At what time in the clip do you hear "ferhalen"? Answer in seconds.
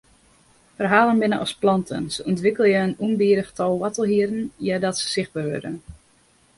0.75-1.19